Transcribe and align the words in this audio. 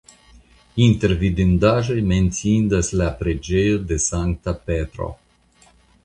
Inter 0.83 1.11
vidindaĵoj 1.23 1.97
menciindas 2.11 2.89
la 3.01 3.09
preĝejo 3.19 3.75
de 3.91 3.99
Sankta 4.07 4.55
Petro. 4.71 5.11